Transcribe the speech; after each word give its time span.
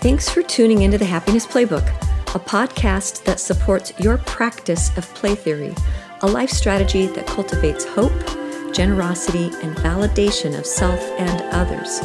Thanks 0.00 0.28
for 0.28 0.44
tuning 0.44 0.82
into 0.82 0.96
the 0.96 1.04
Happiness 1.04 1.44
Playbook, 1.44 1.88
a 2.32 2.38
podcast 2.38 3.24
that 3.24 3.40
supports 3.40 3.92
your 3.98 4.18
practice 4.18 4.96
of 4.96 5.12
play 5.14 5.34
theory, 5.34 5.74
a 6.20 6.26
life 6.28 6.50
strategy 6.50 7.08
that 7.08 7.26
cultivates 7.26 7.84
hope, 7.84 8.12
generosity, 8.72 9.46
and 9.60 9.76
validation 9.78 10.56
of 10.56 10.64
self 10.64 11.00
and 11.18 11.42
others. 11.52 11.98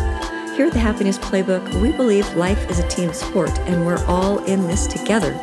Here 0.58 0.66
at 0.66 0.74
the 0.74 0.80
Happiness 0.80 1.20
Playbook, 1.20 1.72
we 1.84 1.92
believe 1.92 2.28
life 2.36 2.68
is 2.72 2.80
a 2.80 2.88
team 2.88 3.14
sport 3.14 3.52
and 3.68 3.86
we're 3.86 4.04
all 4.08 4.44
in 4.46 4.66
this 4.66 4.88
together. 4.88 5.38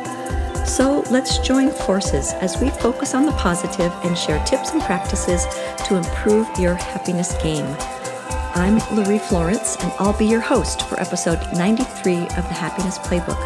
So 0.65 1.05
let's 1.09 1.37
join 1.37 1.71
forces 1.71 2.33
as 2.33 2.61
we 2.61 2.69
focus 2.69 3.13
on 3.13 3.25
the 3.25 3.31
positive 3.33 3.93
and 4.03 4.17
share 4.17 4.43
tips 4.43 4.71
and 4.71 4.81
practices 4.81 5.45
to 5.87 5.95
improve 5.95 6.49
your 6.59 6.75
happiness 6.75 7.33
game. 7.41 7.77
I'm 8.53 8.79
Laurie 8.97 9.17
Florence, 9.17 9.77
and 9.77 9.93
I'll 9.97 10.17
be 10.17 10.25
your 10.25 10.41
host 10.41 10.81
for 10.89 10.99
episode 10.99 11.39
93 11.55 12.17
of 12.17 12.35
the 12.35 12.53
Happiness 12.53 12.97
Playbook. 12.97 13.39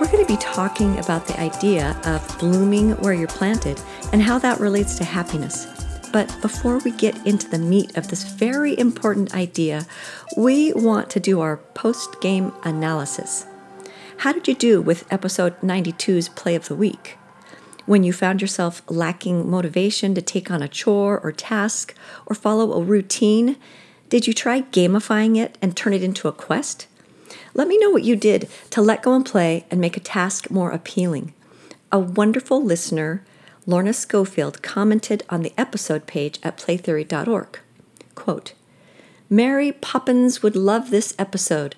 We're 0.00 0.10
going 0.10 0.24
to 0.24 0.32
be 0.32 0.38
talking 0.38 0.98
about 0.98 1.26
the 1.26 1.38
idea 1.38 1.94
of 2.06 2.38
blooming 2.38 2.92
where 2.92 3.12
you're 3.12 3.28
planted 3.28 3.78
and 4.14 4.22
how 4.22 4.38
that 4.38 4.58
relates 4.58 4.96
to 4.96 5.04
happiness. 5.04 5.66
But 6.14 6.34
before 6.40 6.78
we 6.78 6.92
get 6.92 7.26
into 7.26 7.46
the 7.50 7.58
meat 7.58 7.94
of 7.98 8.08
this 8.08 8.24
very 8.24 8.76
important 8.78 9.34
idea, 9.34 9.86
we 10.34 10.72
want 10.72 11.10
to 11.10 11.20
do 11.20 11.40
our 11.40 11.58
post 11.58 12.22
game 12.22 12.54
analysis. 12.64 13.44
How 14.16 14.32
did 14.32 14.48
you 14.48 14.54
do 14.54 14.80
with 14.80 15.12
episode 15.12 15.60
92's 15.60 16.30
Play 16.30 16.54
of 16.54 16.68
the 16.68 16.74
Week? 16.74 17.18
When 17.84 18.02
you 18.02 18.14
found 18.14 18.40
yourself 18.40 18.82
lacking 18.88 19.50
motivation 19.50 20.14
to 20.14 20.22
take 20.22 20.50
on 20.50 20.62
a 20.62 20.68
chore 20.68 21.18
or 21.18 21.32
task 21.32 21.94
or 22.24 22.34
follow 22.34 22.72
a 22.72 22.82
routine, 22.82 23.56
did 24.10 24.26
you 24.26 24.34
try 24.34 24.62
gamifying 24.62 25.38
it 25.38 25.56
and 25.62 25.76
turn 25.76 25.94
it 25.94 26.02
into 26.02 26.28
a 26.28 26.32
quest? 26.32 26.88
Let 27.54 27.68
me 27.68 27.78
know 27.78 27.90
what 27.90 28.02
you 28.02 28.16
did 28.16 28.50
to 28.70 28.82
let 28.82 29.02
go 29.02 29.14
and 29.14 29.24
play 29.24 29.64
and 29.70 29.80
make 29.80 29.96
a 29.96 30.00
task 30.00 30.50
more 30.50 30.72
appealing. 30.72 31.32
A 31.92 31.98
wonderful 31.98 32.62
listener, 32.62 33.24
Lorna 33.66 33.92
Schofield, 33.92 34.62
commented 34.62 35.22
on 35.30 35.42
the 35.42 35.52
episode 35.56 36.06
page 36.06 36.40
at 36.42 36.58
playtheory.org. 36.58 37.60
Quote, 38.16 38.52
Mary 39.28 39.70
Poppins 39.70 40.42
would 40.42 40.56
love 40.56 40.90
this 40.90 41.14
episode. 41.16 41.76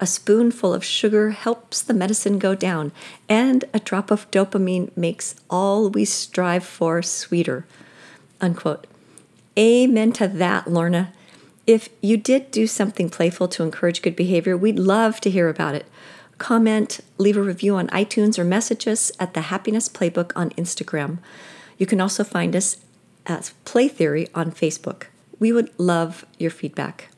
A 0.00 0.06
spoonful 0.06 0.72
of 0.72 0.82
sugar 0.82 1.30
helps 1.30 1.82
the 1.82 1.92
medicine 1.92 2.38
go 2.38 2.54
down, 2.54 2.92
and 3.28 3.64
a 3.74 3.78
drop 3.78 4.10
of 4.10 4.30
dopamine 4.30 4.94
makes 4.96 5.34
all 5.50 5.90
we 5.90 6.06
strive 6.06 6.64
for 6.64 7.02
sweeter. 7.02 7.66
Unquote. 8.40 8.86
Amen 9.58 10.12
to 10.14 10.26
that, 10.26 10.66
Lorna. 10.66 11.12
If 11.66 11.88
you 12.02 12.16
did 12.16 12.50
do 12.50 12.66
something 12.66 13.08
playful 13.08 13.48
to 13.48 13.62
encourage 13.62 14.02
good 14.02 14.16
behavior, 14.16 14.56
we'd 14.56 14.78
love 14.78 15.20
to 15.22 15.30
hear 15.30 15.48
about 15.48 15.74
it. 15.74 15.86
Comment, 16.36 17.00
leave 17.16 17.36
a 17.36 17.42
review 17.42 17.76
on 17.76 17.88
iTunes, 17.88 18.38
or 18.38 18.44
message 18.44 18.86
us 18.86 19.10
at 19.18 19.34
the 19.34 19.42
Happiness 19.42 19.88
Playbook 19.88 20.32
on 20.36 20.50
Instagram. 20.50 21.18
You 21.78 21.86
can 21.86 22.00
also 22.00 22.22
find 22.22 22.54
us 22.54 22.78
at 23.26 23.52
Play 23.64 23.88
Theory 23.88 24.28
on 24.34 24.52
Facebook. 24.52 25.04
We 25.38 25.52
would 25.52 25.70
love 25.78 26.26
your 26.38 26.50
feedback. 26.50 27.08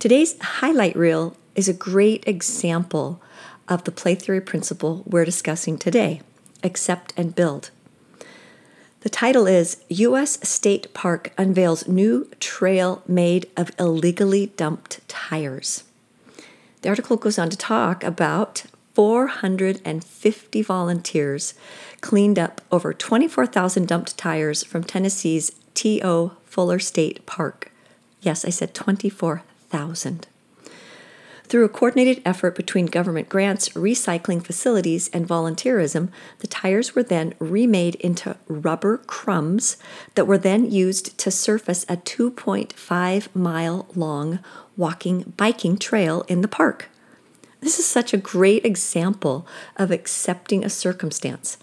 Today's 0.00 0.40
highlight 0.40 0.96
reel 0.96 1.36
is 1.54 1.68
a 1.68 1.74
great 1.74 2.26
example 2.26 3.22
of 3.68 3.84
the 3.84 3.92
play 3.92 4.14
theory 4.14 4.40
principle 4.40 5.02
we're 5.06 5.24
discussing 5.24 5.78
today 5.78 6.20
accept 6.62 7.12
and 7.16 7.34
build. 7.34 7.70
The 9.04 9.10
title 9.10 9.46
is 9.46 9.84
U.S. 9.90 10.38
State 10.48 10.94
Park 10.94 11.30
Unveils 11.36 11.86
New 11.86 12.26
Trail 12.40 13.02
Made 13.06 13.50
of 13.54 13.70
Illegally 13.78 14.46
Dumped 14.56 15.06
Tires. 15.08 15.84
The 16.80 16.88
article 16.88 17.18
goes 17.18 17.38
on 17.38 17.50
to 17.50 17.56
talk 17.58 18.02
about 18.02 18.64
450 18.94 20.62
volunteers 20.62 21.52
cleaned 22.00 22.38
up 22.38 22.62
over 22.72 22.94
24,000 22.94 23.86
dumped 23.86 24.16
tires 24.16 24.64
from 24.64 24.82
Tennessee's 24.82 25.52
T.O. 25.74 26.38
Fuller 26.46 26.78
State 26.78 27.26
Park. 27.26 27.70
Yes, 28.22 28.46
I 28.46 28.48
said 28.48 28.72
24,000. 28.72 30.26
Through 31.46 31.66
a 31.66 31.68
coordinated 31.68 32.22
effort 32.24 32.56
between 32.56 32.86
government 32.86 33.28
grants, 33.28 33.68
recycling 33.70 34.42
facilities, 34.42 35.08
and 35.08 35.28
volunteerism, 35.28 36.08
the 36.38 36.46
tires 36.46 36.94
were 36.94 37.02
then 37.02 37.34
remade 37.38 37.96
into 37.96 38.36
rubber 38.48 38.98
crumbs 38.98 39.76
that 40.14 40.26
were 40.26 40.38
then 40.38 40.70
used 40.70 41.16
to 41.18 41.30
surface 41.30 41.84
a 41.84 41.98
2.5 41.98 43.34
mile 43.34 43.86
long 43.94 44.38
walking 44.76 45.34
biking 45.36 45.76
trail 45.76 46.24
in 46.28 46.40
the 46.40 46.48
park. 46.48 46.88
This 47.60 47.78
is 47.78 47.86
such 47.86 48.12
a 48.12 48.18
great 48.18 48.64
example 48.64 49.46
of 49.76 49.90
accepting 49.90 50.64
a 50.64 50.70
circumstance 50.70 51.58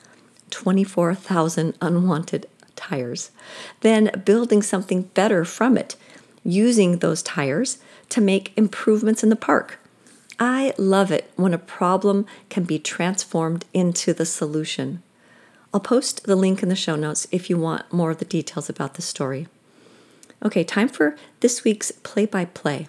24,000 0.52 1.76
unwanted 1.82 2.48
tires, 2.76 3.32
then 3.82 4.12
building 4.26 4.62
something 4.62 5.04
better 5.14 5.44
from 5.46 5.78
it, 5.78 5.96
using 6.44 7.00
those 7.00 7.24
tires 7.24 7.78
to 8.12 8.22
make 8.22 8.54
improvements 8.56 9.24
in 9.24 9.30
the 9.30 9.36
park. 9.36 9.80
I 10.40 10.74
love 10.78 11.12
it 11.12 11.32
when 11.36 11.54
a 11.54 11.58
problem 11.58 12.26
can 12.50 12.64
be 12.64 12.80
transformed 12.80 13.66
into 13.74 14.14
the 14.14 14.26
solution. 14.26 15.04
I'll 15.74 15.80
post 15.80 16.26
the 16.26 16.36
link 16.36 16.62
in 16.62 16.70
the 16.70 16.76
show 16.76 16.96
notes 16.96 17.28
if 17.32 17.50
you 17.50 17.58
want 17.58 17.92
more 17.92 18.12
of 18.12 18.18
the 18.18 18.26
details 18.26 18.70
about 18.70 18.96
the 18.96 19.02
story. 19.02 19.48
Okay, 20.44 20.64
time 20.64 20.90
for 20.90 21.16
this 21.40 21.64
week's 21.64 21.92
play 21.92 22.26
by 22.26 22.46
play. 22.46 22.88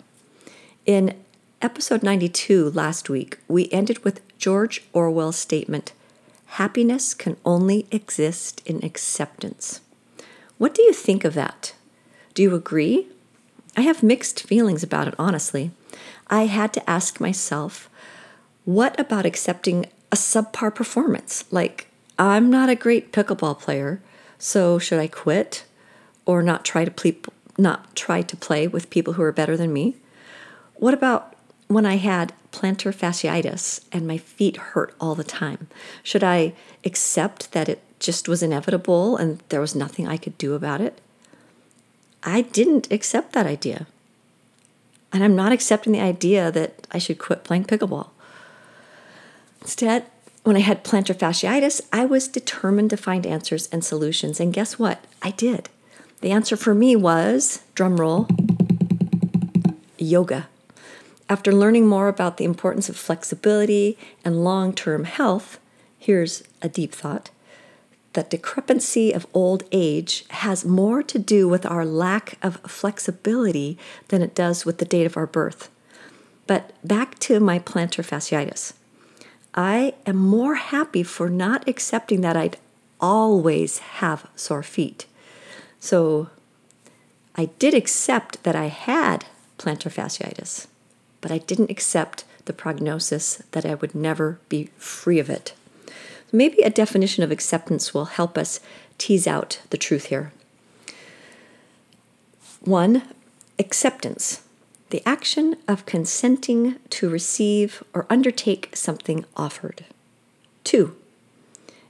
In 0.87 1.15
episode 1.60 2.03
92 2.03 2.71
last 2.71 3.09
week, 3.09 3.39
we 3.47 3.71
ended 3.71 4.04
with 4.04 4.21
George 4.39 4.83
Orwell's 4.93 5.37
statement 5.37 5.93
Happiness 6.56 7.15
can 7.15 7.37
only 7.47 7.87
exist 7.91 8.60
in 8.66 8.84
acceptance. 8.84 9.81
What 10.59 10.75
do 10.75 10.83
you 10.83 10.93
think 10.93 11.25
of 11.25 11.34
that? 11.34 11.75
Do 12.34 12.43
you 12.43 12.54
agree 12.54 13.06
I 13.77 13.83
have 13.83 14.03
mixed 14.03 14.43
feelings 14.43 14.83
about 14.83 15.09
it, 15.09 15.15
honestly. 15.19 15.71
I 16.28 16.47
had 16.47 16.72
to 16.75 16.91
ask 16.91 17.21
myself, 17.21 17.88
what 18.65 18.99
about 19.00 19.27
accepting 19.27 19.87
a 20.10 20.16
subpar 20.16 20.75
performance? 20.75 21.44
Like, 21.50 21.88
I'm 22.19 22.50
not 22.50 22.69
a 22.69 22.75
great 22.75 23.12
pickleball 23.12 23.59
player, 23.59 24.00
so 24.38 24.78
should 24.78 24.99
I 24.99 25.06
quit 25.09 25.65
or 26.27 26.43
not 26.43 26.65
try 26.65 26.84
to 26.84 26.91
play, 26.91 27.16
not 27.59 27.97
try 27.97 28.22
to 28.22 28.37
play 28.37 28.69
with 28.69 28.91
people 28.91 29.15
who 29.15 29.22
are 29.22 29.33
better 29.33 29.56
than 29.56 29.72
me? 29.72 29.97
What 30.75 30.94
about 30.94 31.34
when 31.69 31.87
I 31.87 31.97
had 31.97 32.34
plantar 32.53 32.94
fasciitis 32.94 33.84
and 33.91 34.06
my 34.06 34.19
feet 34.19 34.56
hurt 34.59 34.94
all 35.00 35.15
the 35.15 35.25
time? 35.25 35.69
Should 36.03 36.22
I 36.22 36.53
accept 36.84 37.53
that 37.53 37.69
it 37.69 37.83
just 37.99 38.28
was 38.28 38.43
inevitable 38.43 39.16
and 39.16 39.43
there 39.49 39.60
was 39.60 39.75
nothing 39.75 40.06
I 40.06 40.19
could 40.19 40.37
do 40.37 40.54
about 40.54 40.81
it? 40.81 41.00
I 42.22 42.43
didn't 42.43 42.91
accept 42.93 43.33
that 43.33 43.47
idea. 43.47 43.87
And 45.12 45.22
I'm 45.22 45.37
not 45.37 45.53
accepting 45.53 45.93
the 45.93 46.00
idea 46.00 46.50
that 46.50 46.87
I 46.91 46.99
should 46.99 47.19
quit 47.19 47.44
playing 47.44 47.65
pickleball. 47.65 48.10
Instead, 49.60 50.06
when 50.43 50.56
I 50.56 50.60
had 50.60 50.84
plantar 50.84 51.15
fasciitis, 51.15 51.81
I 51.93 52.05
was 52.05 52.28
determined 52.28 52.91
to 52.91 52.97
find 52.97 53.27
answers 53.27 53.69
and 53.69 53.84
solutions. 53.84 54.41
And 54.41 54.53
guess 54.53 54.78
what? 54.78 55.05
I 55.21 55.31
did. 55.31 55.69
The 56.21 56.31
answer 56.31 56.56
for 56.56 56.75
me 56.75 56.97
was 56.97 57.62
drumroll 57.75 58.28
yoga. 59.99 60.49
After 61.28 61.53
learning 61.53 61.87
more 61.87 62.09
about 62.09 62.37
the 62.37 62.44
importance 62.44 62.89
of 62.89 62.97
flexibility 62.97 63.97
and 64.25 64.44
long 64.44 64.75
term 64.75 65.04
health, 65.04 65.59
here's 65.99 66.43
a 66.60 66.69
deep 66.69 66.93
thought 66.93 67.31
that 68.12 68.30
decrepancy 68.30 69.12
of 69.12 69.26
old 69.32 69.64
age 69.72 70.24
has 70.28 70.64
more 70.64 71.02
to 71.02 71.18
do 71.18 71.48
with 71.48 71.64
our 71.64 71.84
lack 71.84 72.38
of 72.42 72.56
flexibility 72.66 73.78
than 74.08 74.22
it 74.22 74.34
does 74.34 74.64
with 74.64 74.78
the 74.78 74.84
date 74.84 75.06
of 75.06 75.16
our 75.16 75.26
birth. 75.26 75.70
But 76.46 76.72
back 76.86 77.18
to 77.20 77.40
my 77.40 77.58
plantar 77.58 78.04
fasciitis. 78.04 78.74
I 79.54 79.94
am 80.06 80.16
more 80.16 80.56
happy 80.56 81.03
for 81.03 81.28
not 81.28 81.68
accepting 81.68 82.20
that 82.22 82.36
I'd 82.36 82.59
always 83.00 83.78
have 83.78 84.28
sore 84.36 84.62
feet. 84.62 85.06
So 85.80 86.30
I 87.34 87.47
did 87.58 87.74
accept 87.74 88.42
that 88.44 88.56
I 88.56 88.66
had 88.66 89.26
plantar 89.58 89.92
fasciitis, 89.92 90.66
but 91.20 91.30
I 91.30 91.38
didn't 91.38 91.70
accept 91.70 92.24
the 92.44 92.53
prognosis 92.53 93.42
that 93.53 93.65
I 93.65 93.74
would 93.74 93.94
never 93.94 94.38
be 94.48 94.70
free 94.76 95.18
of 95.18 95.30
it. 95.30 95.54
Maybe 96.32 96.62
a 96.62 96.70
definition 96.70 97.22
of 97.22 97.30
acceptance 97.30 97.92
will 97.92 98.06
help 98.06 98.38
us 98.38 98.58
tease 98.96 99.26
out 99.26 99.60
the 99.68 99.76
truth 99.76 100.06
here. 100.06 100.32
One, 102.62 103.02
acceptance, 103.58 104.42
the 104.90 105.02
action 105.06 105.56
of 105.68 105.84
consenting 105.84 106.76
to 106.90 107.10
receive 107.10 107.82
or 107.92 108.06
undertake 108.08 108.74
something 108.74 109.26
offered. 109.36 109.84
Two, 110.64 110.96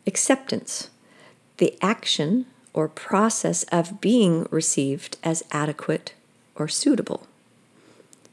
acceptance, 0.06 0.90
the 1.58 1.76
action 1.80 2.46
or 2.72 2.88
process 2.88 3.64
of 3.64 4.00
being 4.00 4.48
received 4.50 5.18
as 5.22 5.44
adequate 5.52 6.14
or 6.56 6.68
suitable. 6.68 7.26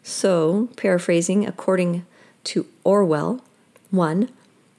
So, 0.02 0.70
paraphrasing, 0.76 1.46
according 1.46 2.06
to 2.46 2.66
Orwell 2.84 3.42
1. 3.92 4.30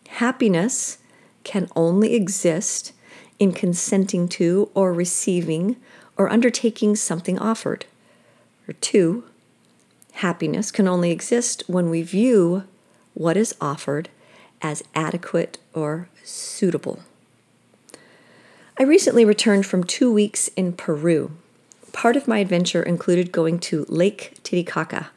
Happiness 0.08 0.98
can 1.44 1.68
only 1.74 2.14
exist 2.14 2.92
in 3.38 3.52
consenting 3.52 4.28
to 4.28 4.70
or 4.74 4.92
receiving 4.92 5.76
or 6.16 6.30
undertaking 6.30 6.94
something 6.94 7.38
offered. 7.38 7.86
Or 8.68 8.74
2. 8.74 9.24
Happiness 10.12 10.70
can 10.70 10.86
only 10.86 11.10
exist 11.10 11.64
when 11.66 11.88
we 11.88 12.02
view 12.02 12.64
what 13.14 13.36
is 13.36 13.54
offered 13.60 14.10
as 14.60 14.82
adequate 14.94 15.58
or 15.72 16.08
suitable. 16.22 17.00
I 18.78 18.82
recently 18.82 19.24
returned 19.24 19.66
from 19.66 19.84
two 19.84 20.12
weeks 20.12 20.48
in 20.56 20.72
Peru. 20.74 21.32
Part 21.92 22.16
of 22.16 22.28
my 22.28 22.38
adventure 22.38 22.82
included 22.82 23.32
going 23.32 23.58
to 23.60 23.84
Lake 23.88 24.38
Titicaca. 24.42 25.10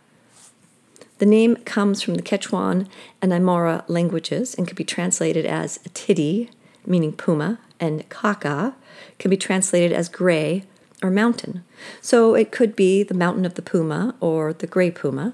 The 1.20 1.26
name 1.26 1.58
comes 1.58 2.02
from 2.02 2.16
the 2.16 2.22
Quechuan 2.22 2.88
and 3.22 3.32
Aymara 3.32 3.84
languages 3.88 4.56
and 4.56 4.68
can 4.68 4.76
be 4.76 4.84
translated 4.84 5.46
as 5.46 5.80
titi, 5.94 6.50
meaning 6.86 7.14
puma, 7.14 7.60
and 7.80 8.08
caca 8.10 8.74
can 9.20 9.30
be 9.30 9.38
translated 9.38 9.92
as 9.92 10.10
gray 10.10 10.64
or 11.02 11.10
mountain. 11.10 11.64
So 12.02 12.36
it 12.36 12.52
could 12.52 12.76
be 12.76 13.04
the 13.04 13.14
mountain 13.14 13.46
of 13.46 13.56
the 13.56 13.62
puma 13.62 14.16
or 14.20 14.54
the 14.54 14.68
gray 14.68 14.92
puma, 14.92 15.34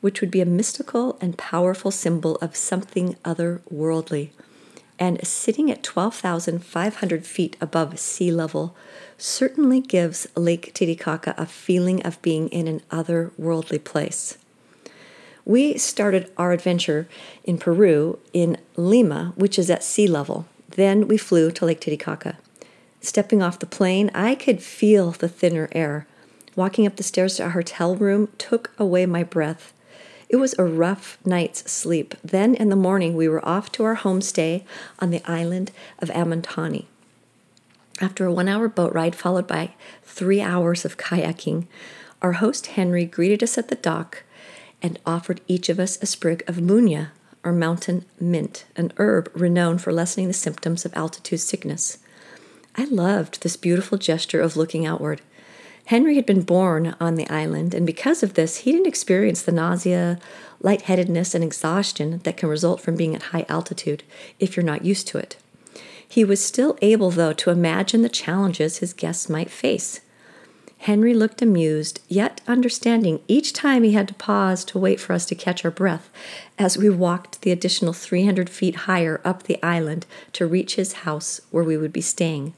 which 0.00 0.20
would 0.20 0.30
be 0.30 0.40
a 0.40 0.46
mystical 0.46 1.18
and 1.20 1.38
powerful 1.38 1.90
symbol 1.90 2.36
of 2.36 2.56
something 2.56 3.16
otherworldly 3.24 4.30
and 5.00 5.26
sitting 5.26 5.70
at 5.70 5.82
12,500 5.82 7.26
feet 7.26 7.56
above 7.60 7.98
sea 7.98 8.30
level 8.30 8.76
certainly 9.16 9.80
gives 9.80 10.26
Lake 10.36 10.72
Titicaca 10.74 11.34
a 11.38 11.46
feeling 11.46 12.02
of 12.02 12.20
being 12.20 12.48
in 12.48 12.68
an 12.68 12.82
otherworldly 12.90 13.82
place. 13.82 14.36
We 15.50 15.78
started 15.78 16.30
our 16.36 16.52
adventure 16.52 17.08
in 17.42 17.58
Peru 17.58 18.20
in 18.32 18.56
Lima, 18.76 19.32
which 19.34 19.58
is 19.58 19.68
at 19.68 19.82
sea 19.82 20.06
level. 20.06 20.46
Then 20.68 21.08
we 21.08 21.16
flew 21.16 21.50
to 21.50 21.66
Lake 21.66 21.80
Titicaca. 21.80 22.38
Stepping 23.00 23.42
off 23.42 23.58
the 23.58 23.66
plane, 23.66 24.12
I 24.14 24.36
could 24.36 24.62
feel 24.62 25.10
the 25.10 25.28
thinner 25.28 25.68
air. 25.72 26.06
Walking 26.54 26.86
up 26.86 26.94
the 26.94 27.02
stairs 27.02 27.34
to 27.34 27.42
our 27.42 27.50
hotel 27.50 27.96
room 27.96 28.28
took 28.38 28.70
away 28.78 29.06
my 29.06 29.24
breath. 29.24 29.72
It 30.28 30.36
was 30.36 30.54
a 30.56 30.62
rough 30.62 31.18
night's 31.24 31.68
sleep. 31.68 32.14
Then 32.22 32.54
in 32.54 32.68
the 32.68 32.76
morning, 32.76 33.16
we 33.16 33.26
were 33.26 33.44
off 33.44 33.72
to 33.72 33.82
our 33.82 33.96
homestay 33.96 34.62
on 35.00 35.10
the 35.10 35.28
island 35.28 35.72
of 35.98 36.10
Amantani. 36.10 36.84
After 38.00 38.24
a 38.24 38.32
one 38.32 38.46
hour 38.46 38.68
boat 38.68 38.92
ride, 38.92 39.16
followed 39.16 39.48
by 39.48 39.74
three 40.04 40.40
hours 40.40 40.84
of 40.84 40.96
kayaking, 40.96 41.66
our 42.22 42.34
host 42.34 42.68
Henry 42.68 43.04
greeted 43.04 43.42
us 43.42 43.58
at 43.58 43.66
the 43.66 43.74
dock 43.74 44.22
and 44.82 44.98
offered 45.04 45.40
each 45.46 45.68
of 45.68 45.78
us 45.78 45.98
a 46.02 46.06
sprig 46.06 46.42
of 46.46 46.56
muña, 46.56 47.08
or 47.42 47.52
mountain 47.52 48.04
mint, 48.18 48.64
an 48.76 48.92
herb 48.98 49.30
renowned 49.34 49.80
for 49.80 49.92
lessening 49.92 50.28
the 50.28 50.34
symptoms 50.34 50.84
of 50.84 50.96
altitude 50.96 51.40
sickness. 51.40 51.98
I 52.76 52.84
loved 52.84 53.42
this 53.42 53.56
beautiful 53.56 53.98
gesture 53.98 54.40
of 54.40 54.56
looking 54.56 54.86
outward. 54.86 55.22
Henry 55.86 56.14
had 56.14 56.26
been 56.26 56.42
born 56.42 56.94
on 57.00 57.16
the 57.16 57.28
island, 57.28 57.74
and 57.74 57.84
because 57.84 58.22
of 58.22 58.34
this, 58.34 58.58
he 58.58 58.72
didn't 58.72 58.86
experience 58.86 59.42
the 59.42 59.52
nausea, 59.52 60.18
lightheadedness, 60.60 61.34
and 61.34 61.42
exhaustion 61.42 62.20
that 62.24 62.36
can 62.36 62.48
result 62.48 62.80
from 62.80 62.94
being 62.94 63.14
at 63.14 63.22
high 63.22 63.44
altitude 63.48 64.04
if 64.38 64.56
you're 64.56 64.64
not 64.64 64.84
used 64.84 65.08
to 65.08 65.18
it. 65.18 65.36
He 66.06 66.24
was 66.24 66.44
still 66.44 66.76
able, 66.82 67.10
though, 67.10 67.32
to 67.32 67.50
imagine 67.50 68.02
the 68.02 68.08
challenges 68.08 68.78
his 68.78 68.92
guests 68.92 69.28
might 69.28 69.50
face. 69.50 70.00
Henry 70.84 71.12
looked 71.12 71.42
amused, 71.42 72.00
yet 72.08 72.40
understanding 72.48 73.20
each 73.28 73.52
time 73.52 73.82
he 73.82 73.92
had 73.92 74.08
to 74.08 74.14
pause 74.14 74.64
to 74.64 74.78
wait 74.78 74.98
for 74.98 75.12
us 75.12 75.26
to 75.26 75.34
catch 75.34 75.62
our 75.62 75.70
breath 75.70 76.08
as 76.58 76.78
we 76.78 76.88
walked 76.88 77.42
the 77.42 77.50
additional 77.50 77.92
300 77.92 78.48
feet 78.48 78.76
higher 78.86 79.20
up 79.22 79.42
the 79.42 79.62
island 79.62 80.06
to 80.32 80.46
reach 80.46 80.76
his 80.76 81.04
house 81.04 81.38
where 81.50 81.62
we 81.62 81.76
would 81.76 81.92
be 81.92 82.00
staying. 82.00 82.54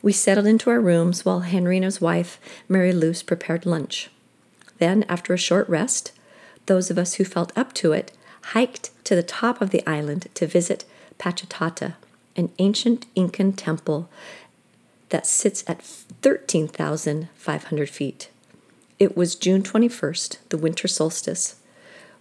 We 0.00 0.12
settled 0.12 0.46
into 0.46 0.70
our 0.70 0.80
rooms 0.80 1.22
while 1.22 1.40
Henry 1.40 1.76
and 1.76 1.84
his 1.84 2.00
wife, 2.00 2.40
Mary 2.66 2.94
Luce, 2.94 3.22
prepared 3.22 3.66
lunch. 3.66 4.08
Then, 4.78 5.04
after 5.06 5.34
a 5.34 5.38
short 5.38 5.68
rest, 5.68 6.12
those 6.64 6.90
of 6.90 6.96
us 6.96 7.14
who 7.14 7.24
felt 7.24 7.52
up 7.54 7.74
to 7.74 7.92
it 7.92 8.10
hiked 8.40 8.90
to 9.04 9.14
the 9.14 9.22
top 9.22 9.60
of 9.60 9.68
the 9.68 9.86
island 9.86 10.28
to 10.32 10.46
visit 10.46 10.86
Pachatata, 11.18 11.94
an 12.36 12.50
ancient 12.58 13.04
Incan 13.14 13.52
temple 13.52 14.08
that 15.12 15.26
sits 15.26 15.62
at 15.66 15.82
13,500 15.82 17.90
feet. 17.90 18.30
It 18.98 19.14
was 19.14 19.34
June 19.34 19.62
21st, 19.62 20.38
the 20.48 20.56
winter 20.56 20.88
solstice. 20.88 21.56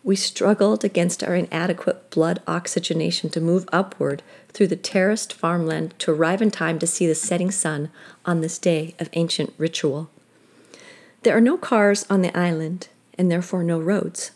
We 0.03 0.17
struggled 0.17 0.83
against 0.83 1.23
our 1.23 1.33
inadequate 1.33 2.09
blood 2.09 2.41
oxygenation 2.47 3.29
to 3.29 3.39
move 3.39 3.69
upward 3.71 4.23
through 4.49 4.67
the 4.67 4.75
terraced 4.75 5.31
farmland 5.31 5.97
to 5.99 6.11
arrive 6.11 6.41
in 6.41 6.51
time 6.51 6.79
to 6.79 6.87
see 6.87 7.07
the 7.07 7.15
setting 7.15 7.49
sun 7.49 7.91
on 8.25 8.41
this 8.41 8.57
day 8.57 8.93
of 8.99 9.09
ancient 9.13 9.53
ritual. 9.57 10.09
There 11.23 11.37
are 11.37 11.41
no 11.41 11.57
cars 11.57 12.05
on 12.09 12.21
the 12.21 12.37
island, 12.37 12.89
and 13.17 13.31
therefore 13.31 13.63
no 13.63 13.79
roads, 13.79 14.31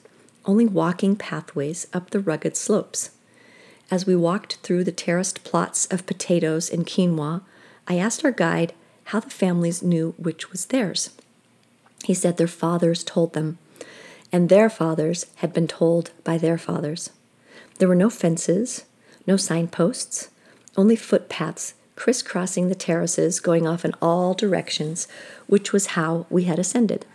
only 0.45 0.65
walking 0.65 1.17
pathways 1.17 1.87
up 1.93 2.11
the 2.11 2.21
rugged 2.21 2.55
slopes. 2.55 3.09
As 3.91 4.05
we 4.05 4.15
walked 4.15 4.55
through 4.57 4.85
the 4.85 4.93
terraced 4.93 5.43
plots 5.43 5.87
of 5.87 6.05
potatoes 6.05 6.69
and 6.69 6.87
quinoa, 6.87 7.41
I 7.87 7.97
asked 7.97 8.25
our 8.25 8.31
guide 8.31 8.73
how 9.05 9.19
the 9.19 9.29
families 9.29 9.83
knew 9.83 10.13
which 10.17 10.51
was 10.51 10.65
theirs. 10.65 11.11
He 12.03 12.13
said 12.13 12.37
their 12.37 12.47
fathers 12.47 13.03
told 13.03 13.33
them 13.33 13.57
and 14.35 14.49
their 14.49 14.69
fathers 14.69 15.27
had 15.35 15.53
been 15.53 15.67
told 15.67 16.11
by 16.25 16.37
their 16.37 16.57
fathers. 16.57 17.09
There 17.77 17.87
were 17.87 17.95
no 17.95 18.09
fences, 18.09 18.83
no 19.25 19.37
signposts, 19.37 20.29
only 20.75 20.97
footpaths 20.97 21.73
crisscrossing 21.95 22.67
the 22.67 22.75
terraces 22.75 23.39
going 23.39 23.65
off 23.65 23.85
in 23.85 23.93
all 24.01 24.33
directions, 24.33 25.07
which 25.47 25.71
was 25.71 25.95
how 25.95 26.25
we 26.29 26.43
had 26.43 26.59
ascended. 26.59 27.05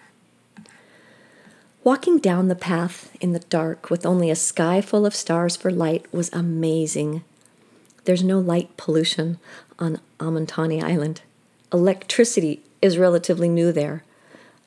Walking 1.85 2.19
down 2.19 2.49
the 2.49 2.55
path 2.55 3.15
in 3.21 3.33
the 3.33 3.41
dark 3.41 3.91
with 3.91 4.07
only 4.07 4.31
a 4.31 4.37
sky 4.37 4.81
full 4.81 5.05
of 5.05 5.15
stars 5.15 5.57
for 5.57 5.71
light 5.71 6.07
was 6.13 6.33
amazing. 6.33 7.23
There's 8.05 8.25
no 8.25 8.39
light 8.39 8.77
pollution 8.79 9.39
on 9.81 9.99
Amantani 10.19 10.83
Island. 10.83 11.23
Electricity 11.73 12.63
is 12.83 12.99
relatively 12.99 13.49
new 13.49 13.73
there. 13.73 14.05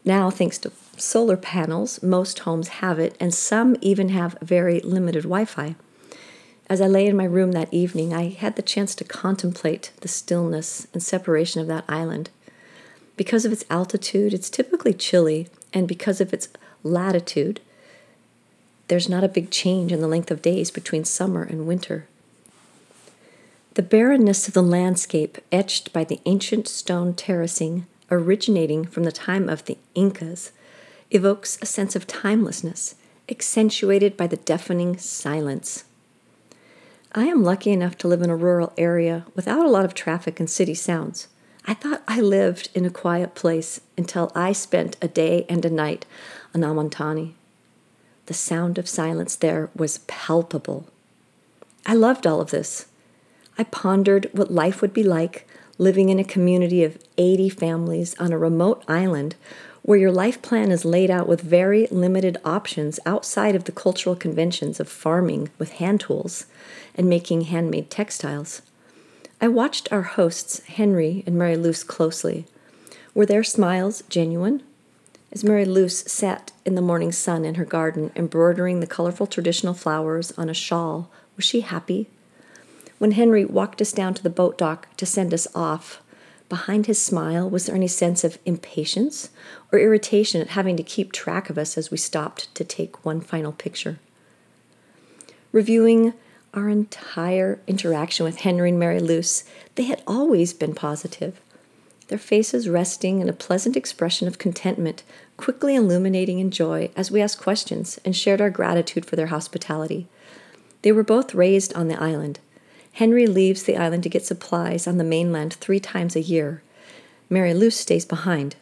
Now, 0.03 0.29
thanks 0.29 0.57
to 0.59 0.71
solar 0.97 1.37
panels. 1.37 2.01
Most 2.03 2.39
homes 2.39 2.67
have 2.67 2.99
it, 2.99 3.15
and 3.19 3.33
some 3.33 3.77
even 3.81 4.09
have 4.09 4.37
very 4.41 4.79
limited 4.81 5.23
Wi 5.23 5.45
Fi. 5.45 5.75
As 6.69 6.81
I 6.81 6.87
lay 6.87 7.07
in 7.07 7.15
my 7.15 7.25
room 7.25 7.51
that 7.51 7.73
evening, 7.73 8.13
I 8.13 8.29
had 8.29 8.55
the 8.55 8.61
chance 8.61 8.95
to 8.95 9.03
contemplate 9.03 9.91
the 10.01 10.07
stillness 10.07 10.87
and 10.93 11.03
separation 11.03 11.61
of 11.61 11.67
that 11.67 11.85
island. 11.87 12.29
Because 13.15 13.45
of 13.45 13.51
its 13.51 13.65
altitude, 13.69 14.33
it's 14.33 14.49
typically 14.49 14.93
chilly, 14.93 15.47
and 15.73 15.87
because 15.87 16.19
of 16.19 16.33
its 16.33 16.47
latitude, 16.83 17.59
there's 18.87 19.09
not 19.09 19.23
a 19.23 19.29
big 19.29 19.51
change 19.51 19.91
in 19.91 20.01
the 20.01 20.07
length 20.07 20.31
of 20.31 20.41
days 20.41 20.71
between 20.71 21.05
summer 21.05 21.43
and 21.43 21.67
winter. 21.67 22.07
The 23.75 23.81
barrenness 23.81 24.47
of 24.47 24.53
the 24.53 24.61
landscape, 24.61 25.39
etched 25.51 25.91
by 25.93 26.03
the 26.03 26.19
ancient 26.25 26.67
stone 26.67 27.13
terracing 27.13 27.87
originating 28.11 28.85
from 28.85 29.03
the 29.03 29.11
time 29.11 29.49
of 29.49 29.65
the 29.65 29.77
Incas, 29.95 30.51
evokes 31.11 31.57
a 31.61 31.65
sense 31.65 31.95
of 31.95 32.07
timelessness, 32.07 32.95
accentuated 33.29 34.15
by 34.15 34.27
the 34.27 34.37
deafening 34.37 34.97
silence. 34.97 35.85
I 37.13 37.25
am 37.25 37.43
lucky 37.43 37.71
enough 37.71 37.97
to 37.99 38.07
live 38.07 38.21
in 38.21 38.29
a 38.29 38.35
rural 38.35 38.73
area 38.77 39.25
without 39.35 39.65
a 39.65 39.69
lot 39.69 39.85
of 39.85 39.93
traffic 39.93 40.39
and 40.39 40.49
city 40.49 40.73
sounds. 40.73 41.27
I 41.65 41.73
thought 41.73 42.03
I 42.07 42.19
lived 42.19 42.69
in 42.73 42.85
a 42.85 42.89
quiet 42.89 43.35
place 43.35 43.79
until 43.97 44.31
I 44.35 44.51
spent 44.51 44.97
a 45.01 45.07
day 45.07 45.45
and 45.47 45.63
a 45.63 45.69
night 45.69 46.05
on 46.53 46.61
Amantani. 46.61 47.33
The 48.25 48.33
sound 48.33 48.77
of 48.77 48.89
silence 48.89 49.35
there 49.35 49.69
was 49.75 49.99
palpable. 49.99 50.87
I 51.85 51.93
loved 51.93 52.25
all 52.25 52.41
of 52.41 52.51
this. 52.51 52.87
I 53.57 53.63
pondered 53.65 54.29
what 54.31 54.51
life 54.51 54.81
would 54.81 54.93
be 54.93 55.03
like 55.03 55.47
living 55.77 56.09
in 56.09 56.19
a 56.19 56.23
community 56.23 56.83
of 56.83 56.97
80 57.17 57.49
families 57.49 58.15
on 58.19 58.31
a 58.31 58.37
remote 58.37 58.83
island 58.87 59.35
where 59.81 59.97
your 59.97 60.11
life 60.11 60.41
plan 60.41 60.71
is 60.71 60.85
laid 60.85 61.11
out 61.11 61.27
with 61.27 61.41
very 61.41 61.87
limited 61.87 62.37
options 62.45 62.99
outside 63.05 63.53
of 63.55 63.65
the 63.65 63.71
cultural 63.71 64.15
conventions 64.15 64.79
of 64.79 64.87
farming 64.87 65.49
with 65.59 65.73
hand 65.73 65.99
tools 65.99 66.45
and 66.95 67.09
making 67.09 67.41
handmade 67.41 67.89
textiles. 67.89 68.61
I 69.41 69.49
watched 69.49 69.91
our 69.91 70.03
hosts, 70.03 70.63
Henry 70.65 71.23
and 71.25 71.35
Mary 71.35 71.57
Luce, 71.57 71.83
closely. 71.83 72.45
Were 73.13 73.25
their 73.25 73.43
smiles 73.43 74.03
genuine? 74.07 74.63
As 75.33 75.43
Mary 75.43 75.65
Luce 75.65 75.99
sat 76.09 76.53
in 76.63 76.75
the 76.75 76.81
morning 76.81 77.11
sun 77.11 77.43
in 77.43 77.55
her 77.55 77.65
garden, 77.65 78.11
embroidering 78.15 78.79
the 78.79 78.87
colorful 78.87 79.27
traditional 79.27 79.73
flowers 79.73 80.31
on 80.37 80.49
a 80.49 80.53
shawl, 80.53 81.09
was 81.35 81.43
she 81.43 81.59
happy? 81.61 82.07
When 83.03 83.11
Henry 83.11 83.43
walked 83.43 83.81
us 83.81 83.91
down 83.91 84.13
to 84.13 84.23
the 84.23 84.29
boat 84.29 84.57
dock 84.57 84.87
to 84.95 85.05
send 85.05 85.33
us 85.33 85.45
off, 85.53 86.01
Behind 86.47 86.85
his 86.85 86.99
smile, 86.99 87.49
was 87.49 87.65
there 87.65 87.75
any 87.75 87.89
sense 87.89 88.23
of 88.23 88.39
impatience 88.45 89.29
or 89.73 89.79
irritation 89.79 90.39
at 90.39 90.51
having 90.51 90.77
to 90.77 90.83
keep 90.83 91.11
track 91.11 91.49
of 91.49 91.57
us 91.57 91.77
as 91.77 91.91
we 91.91 91.97
stopped 91.97 92.55
to 92.55 92.63
take 92.63 93.03
one 93.03 93.19
final 93.19 93.51
picture? 93.51 93.99
Reviewing 95.51 96.13
our 96.53 96.69
entire 96.69 97.59
interaction 97.67 98.23
with 98.23 98.37
Henry 98.37 98.69
and 98.69 98.79
Mary 98.79 99.01
Luce, 99.01 99.43
they 99.75 99.83
had 99.83 100.01
always 100.07 100.53
been 100.53 100.73
positive, 100.73 101.41
their 102.07 102.17
faces 102.17 102.69
resting 102.69 103.19
in 103.19 103.27
a 103.27 103.33
pleasant 103.33 103.75
expression 103.75 104.29
of 104.29 104.37
contentment, 104.37 105.03
quickly 105.35 105.75
illuminating 105.75 106.39
in 106.39 106.51
joy 106.51 106.89
as 106.95 107.11
we 107.11 107.21
asked 107.21 107.41
questions 107.41 107.99
and 108.05 108.15
shared 108.15 108.39
our 108.39 108.49
gratitude 108.49 109.05
for 109.05 109.17
their 109.17 109.27
hospitality. 109.27 110.07
They 110.83 110.93
were 110.93 111.03
both 111.03 111.35
raised 111.35 111.73
on 111.73 111.89
the 111.89 112.01
island. 112.01 112.39
Henry 112.93 113.25
leaves 113.25 113.63
the 113.63 113.75
island 113.75 114.03
to 114.03 114.09
get 114.09 114.23
supplies 114.23 114.85
on 114.85 114.97
the 114.97 115.03
mainland 115.03 115.53
three 115.53 115.79
times 115.79 116.15
a 116.15 116.21
year. 116.21 116.61
Mary 117.27 117.51
Luce 117.51 117.79
stays 117.79 118.05
behind. 118.05 118.55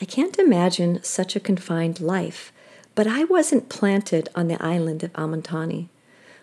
I 0.00 0.04
can't 0.04 0.38
imagine 0.38 1.02
such 1.02 1.34
a 1.34 1.40
confined 1.40 2.00
life, 2.00 2.52
but 2.94 3.08
I 3.08 3.24
wasn't 3.24 3.68
planted 3.68 4.28
on 4.36 4.46
the 4.46 4.62
island 4.62 5.02
of 5.02 5.12
Amantani. 5.14 5.88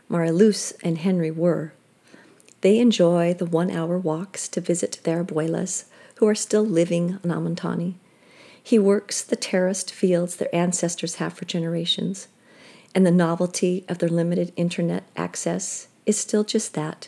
Luce 0.10 0.74
and 0.84 0.98
Henry 0.98 1.32
were. 1.32 1.72
They 2.60 2.80
enjoy 2.80 3.34
the 3.34 3.46
one 3.46 3.72
hour 3.72 3.98
walks 3.98 4.50
to 4.50 4.60
visit 4.60 5.00
their 5.04 5.24
abuelas, 5.24 5.86
who 6.16 6.28
are 6.28 6.36
still 6.36 6.66
living 6.66 7.18
on 7.24 7.32
Amantani. 7.32 7.94
He 8.62 8.78
works 8.78 9.22
the 9.22 9.38
terraced 9.38 9.92
fields 9.92 10.36
their 10.36 10.54
ancestors 10.54 11.16
have 11.16 11.34
for 11.34 11.46
generations, 11.46 12.28
and 12.94 13.06
the 13.06 13.12
novelty 13.12 13.86
of 13.88 14.00
their 14.00 14.10
limited 14.10 14.52
internet 14.58 15.06
access 15.16 15.88
is 16.06 16.20
still 16.20 16.44
just 16.44 16.74
that 16.74 17.08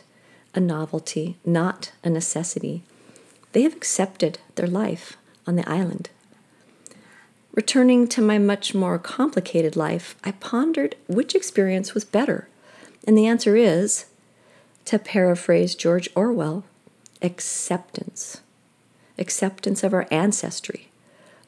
a 0.54 0.60
novelty, 0.60 1.36
not 1.44 1.92
a 2.02 2.10
necessity. 2.10 2.82
They 3.52 3.62
have 3.62 3.74
accepted 3.76 4.38
their 4.54 4.66
life 4.66 5.16
on 5.46 5.56
the 5.56 5.68
island. 5.68 6.10
Returning 7.52 8.08
to 8.08 8.20
my 8.20 8.38
much 8.38 8.74
more 8.74 8.98
complicated 8.98 9.76
life, 9.76 10.16
I 10.24 10.32
pondered 10.32 10.96
which 11.06 11.34
experience 11.34 11.94
was 11.94 12.04
better. 12.04 12.48
And 13.06 13.16
the 13.16 13.26
answer 13.26 13.54
is, 13.56 14.06
to 14.86 14.98
paraphrase 14.98 15.74
George 15.74 16.08
Orwell, 16.16 16.64
acceptance. 17.22 18.40
Acceptance 19.18 19.84
of 19.84 19.94
our 19.94 20.08
ancestry, 20.10 20.88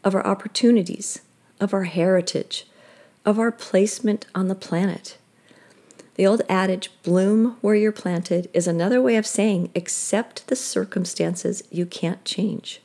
of 0.05 0.15
our 0.15 0.25
opportunities, 0.25 1.21
of 1.59 1.75
our 1.75 1.85
heritage, 1.85 2.67
of 3.25 3.39
our 3.41 3.51
placement 3.51 4.27
on 4.35 4.47
the 4.47 4.55
planet. 4.55 5.19
The 6.17 6.27
old 6.27 6.43
adage, 6.49 6.91
bloom 7.03 7.57
where 7.61 7.75
you're 7.75 7.93
planted, 7.93 8.49
is 8.55 8.67
another 8.67 9.03
way 9.03 9.17
of 9.17 9.27
saying 9.27 9.71
accept 9.77 10.47
the 10.47 10.57
circumstances 10.57 11.63
you 11.71 11.85
can't 11.85 12.25
change. 12.25 12.81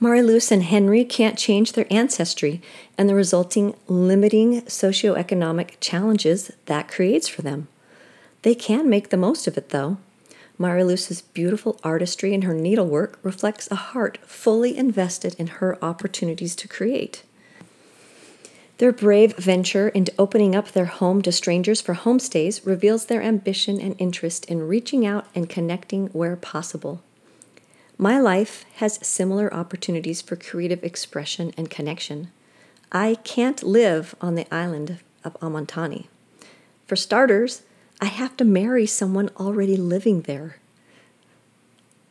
Marie-Luce 0.00 0.50
and 0.50 0.62
Henry 0.62 1.04
can't 1.04 1.38
change 1.38 1.72
their 1.72 1.86
ancestry 1.90 2.60
and 2.98 3.08
the 3.08 3.14
resulting 3.14 3.74
limiting 3.86 4.62
socioeconomic 4.62 5.74
challenges 5.80 6.52
that 6.66 6.88
creates 6.88 7.28
for 7.28 7.42
them. 7.42 7.68
They 8.42 8.54
can 8.54 8.88
make 8.88 9.10
the 9.10 9.16
most 9.16 9.46
of 9.46 9.56
it, 9.56 9.68
though. 9.68 9.98
Marie-Luce's 10.56 11.20
beautiful 11.20 11.78
artistry 11.84 12.32
and 12.32 12.44
her 12.44 12.54
needlework 12.54 13.18
reflects 13.22 13.70
a 13.70 13.76
heart 13.76 14.18
fully 14.24 14.76
invested 14.76 15.34
in 15.38 15.46
her 15.46 15.82
opportunities 15.84 16.56
to 16.56 16.68
create. 16.68 17.24
Their 18.78 18.92
brave 18.92 19.36
venture 19.36 19.88
into 19.88 20.12
opening 20.18 20.56
up 20.56 20.72
their 20.72 20.86
home 20.86 21.22
to 21.22 21.30
strangers 21.30 21.80
for 21.80 21.94
homestays 21.94 22.66
reveals 22.66 23.06
their 23.06 23.22
ambition 23.22 23.80
and 23.80 23.94
interest 23.98 24.44
in 24.46 24.66
reaching 24.66 25.06
out 25.06 25.26
and 25.34 25.48
connecting 25.48 26.08
where 26.08 26.34
possible. 26.34 27.02
My 27.96 28.18
life 28.18 28.64
has 28.76 29.06
similar 29.06 29.52
opportunities 29.54 30.20
for 30.20 30.34
creative 30.34 30.82
expression 30.82 31.54
and 31.56 31.70
connection. 31.70 32.32
I 32.90 33.16
can't 33.22 33.62
live 33.62 34.16
on 34.20 34.34
the 34.34 34.52
island 34.52 34.98
of 35.22 35.34
Amantani. 35.34 36.06
For 36.88 36.96
starters, 36.96 37.62
I 38.00 38.06
have 38.06 38.36
to 38.38 38.44
marry 38.44 38.86
someone 38.86 39.30
already 39.38 39.76
living 39.76 40.22
there. 40.22 40.56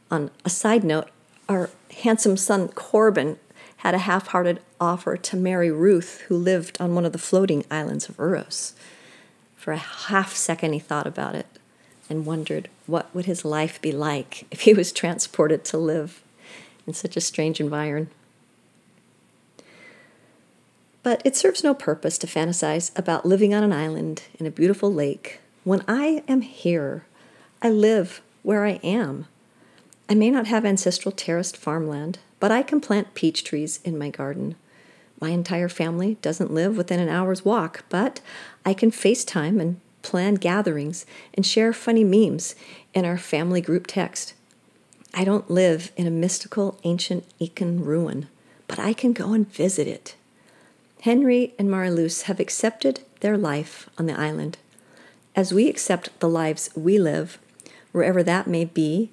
On 0.10 0.32
a 0.46 0.50
side 0.50 0.86
note, 0.86 1.10
our 1.50 1.70
handsome 2.03 2.38
son 2.38 2.70
Corbin 2.70 3.38
had 3.84 3.94
a 3.94 4.00
half 4.00 4.28
hearted 4.28 4.62
offer 4.80 5.18
to 5.18 5.36
marry 5.36 5.70
Ruth, 5.70 6.22
who 6.30 6.38
lived 6.38 6.78
on 6.80 6.96
one 6.96 7.04
of 7.04 7.12
the 7.12 7.18
floating 7.18 7.66
islands 7.70 8.08
of 8.08 8.18
Uros. 8.18 8.72
For 9.58 9.74
a 9.74 9.78
half 9.78 10.34
second, 10.34 10.72
he 10.72 10.80
thought 10.80 11.06
about 11.06 11.36
it 11.36 11.48
and 12.10 12.25
wondered 12.25 12.70
what 12.88 13.13
would 13.13 13.25
his 13.25 13.44
life 13.44 13.82
be 13.82 13.92
like 13.92 14.46
if 14.52 14.62
he 14.62 14.74
was 14.74 14.94
transported 14.94 15.66
to 15.66 15.78
live 15.78 16.24
in 16.88 16.94
such 16.94 17.18
a 17.18 17.22
strange 17.22 17.60
environment. 17.60 18.10
But 21.04 21.22
it 21.25 21.36
serves 21.36 21.62
no 21.62 21.74
purpose 21.74 22.18
to 22.20 22.28
fantasize 22.28 22.98
about 22.98 23.25
living 23.25 23.54
on 23.54 23.66
an 23.66 23.74
island 23.74 24.24
in 24.40 24.46
a 24.46 24.52
beautiful 24.52 24.94
lake 24.94 25.42
when 25.66 25.84
I 25.90 26.24
am 26.30 26.40
here. 26.40 27.04
I 27.62 27.70
live 27.70 28.22
where 28.44 28.66
I 28.66 28.80
am. 28.82 29.28
I 30.08 30.16
may 30.16 30.30
not 30.30 30.48
have 30.48 30.63
ancestral 30.63 31.12
terraced 31.12 31.58
farmland, 31.58 32.20
but 32.44 32.52
I 32.52 32.62
can 32.62 32.82
plant 32.82 33.14
peach 33.14 33.46
trees 33.46 33.80
in 33.86 33.98
my 33.98 34.10
garden. 34.10 34.56
My 35.22 35.30
entire 35.30 35.70
family 35.70 36.18
doesn't 36.22 36.54
live 36.54 36.76
within 36.76 37.00
an 37.00 37.08
hour's 37.08 37.46
walk, 37.46 37.86
but 37.88 38.20
I 38.66 38.74
can 38.74 38.92
FaceTime 38.92 39.62
and 39.62 39.80
plan 40.02 40.34
gatherings, 40.34 41.06
and 41.34 41.46
share 41.46 41.72
funny 41.72 42.04
memes 42.04 42.56
in 42.94 43.06
our 43.06 43.18
family 43.18 43.62
group 43.62 43.88
text. 43.88 44.34
I 45.14 45.24
don't 45.24 45.50
live 45.50 45.94
in 45.96 46.06
a 46.06 46.12
mystical 46.12 46.78
ancient 46.84 47.24
Incan 47.40 47.82
ruin, 47.86 48.28
but 48.68 48.78
I 48.78 48.92
can 48.92 49.14
go 49.14 49.32
and 49.32 49.50
visit 49.50 49.88
it. 49.88 50.16
Henry 51.04 51.54
and 51.58 51.72
Marie-Luce 51.72 52.24
have 52.24 52.42
accepted 52.42 53.06
their 53.22 53.38
life 53.38 53.90
on 53.98 54.06
the 54.06 54.20
island. 54.20 54.58
As 55.34 55.54
we 55.54 55.70
accept 55.70 56.20
the 56.20 56.28
lives 56.28 56.70
we 56.76 57.00
live, 57.00 57.40
wherever 57.94 58.22
that 58.22 58.48
may 58.48 58.66
be, 58.66 59.12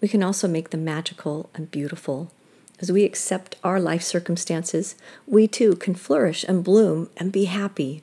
we 0.00 0.08
can 0.08 0.24
also 0.24 0.48
make 0.48 0.70
them 0.70 0.84
magical 0.84 1.48
and 1.54 1.70
beautiful. 1.70 2.32
As 2.80 2.90
we 2.90 3.04
accept 3.04 3.56
our 3.62 3.80
life 3.80 4.02
circumstances, 4.02 4.94
we 5.26 5.46
too 5.46 5.76
can 5.76 5.94
flourish 5.94 6.44
and 6.44 6.64
bloom 6.64 7.08
and 7.16 7.32
be 7.32 7.44
happy. 7.44 8.02